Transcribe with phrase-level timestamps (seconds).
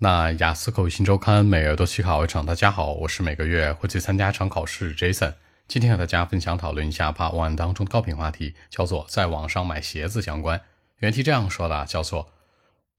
[0.00, 2.46] 那雅思口语新周刊每月都去考一场。
[2.46, 5.34] 大家好，我是每个月会去参加一场考试 Jason。
[5.66, 10.60] 今天和大家分享讨论一下 Part One 当中的高频话题，叫做在网上买鞋子相关。
[10.98, 12.28] 原题这样说的，叫做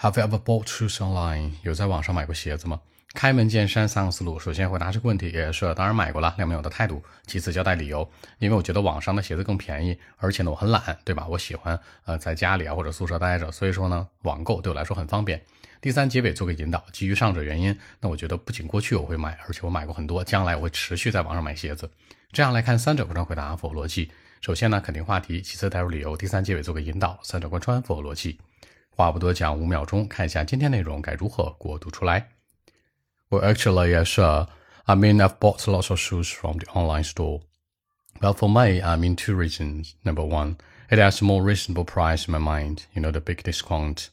[0.00, 1.52] Have you ever bought shoes online？
[1.62, 2.80] 有在网上买过鞋子吗？
[3.14, 4.38] 开门见山三个思路。
[4.38, 7.02] 首先回答这个问题，也是当然买过了，两面我的态度。
[7.26, 8.08] 其次交代理由，
[8.38, 11.26] 因为我觉得网上的鞋子更便宜，而且呢我很懒，对吧？
[11.26, 15.42] 我喜欢呃在家里啊或者宿舍待着，所以说呢网购对我来说很方便。
[15.80, 21.90] 第三结尾做个引导，基于上者原因，那我觉得不仅过去我会买，而且我买过很多，将来我会持续在网上买鞋子。
[22.30, 24.10] 这样来看，三者贯穿回答符合逻辑。
[24.40, 28.38] 首先呢，肯定话题，其次带入理由，第三结尾做个引导，三者贯穿符合逻辑。
[28.90, 32.37] 话不多讲，五秒钟，看一下今天内容该如何过渡出来。
[33.30, 34.46] Well, actually, yeah, uh, sure.
[34.86, 37.42] I mean, I've bought lots of shoes from the online store.
[38.22, 39.94] Well, for me, I mean two reasons.
[40.02, 40.56] Number one,
[40.90, 44.08] it has a more reasonable price in my mind, you know, the big discount.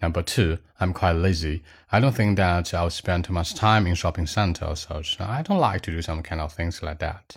[0.00, 1.64] Number two, I'm quite lazy.
[1.90, 5.58] I don't think that I'll spend too much time in shopping centers, so I don't
[5.58, 7.36] like to do some kind of things like that.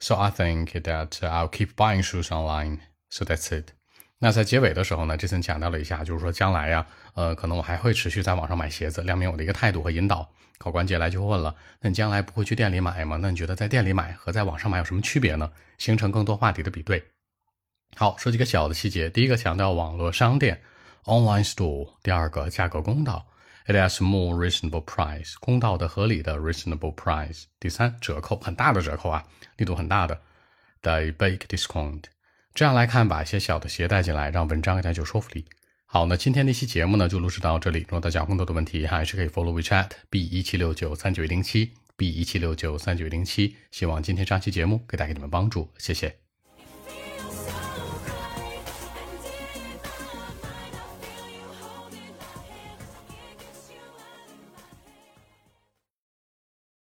[0.00, 2.82] So I think that uh, I'll keep buying shoes online.
[3.10, 3.72] So that's it.
[4.24, 10.26] 那在结尾的时候呢，这森强调了一下，就是说将来呀，呃，可能我还会持续在网上买鞋子，亮明我的一个态度和引导。
[10.56, 13.18] 考官接下来就问了，那你将来不会去店里买吗？
[13.20, 15.52] 那你觉得在店里买和在网上买有什么区别呢？
[15.76, 17.04] 形成更多话题的比对。
[17.96, 19.10] 好，说几个小的细节。
[19.10, 20.58] 第一个强调网络商店。
[21.04, 23.26] Online store，第二个价格公道
[23.66, 27.42] ，It has more reasonable price，公道的、合理的 reasonable price。
[27.60, 29.22] 第三，折扣很大的折扣啊，
[29.58, 30.18] 力度很大的
[30.80, 32.04] ，the big discount。
[32.54, 35.44] 这样来看，把一些小的鞋带进来，让文章更加有说服力。
[35.86, 37.80] 好，那今天的一期节目呢，就录制到这里。
[37.80, 43.56] 如果大家有更多的问题，还是可以 follow WeChat B 一七六九三九零七 B 一七六九三九零七。
[43.72, 46.23] 希望今天这期节目可以带给你们帮助，谢谢。